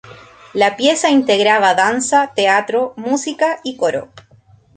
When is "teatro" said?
2.33-2.93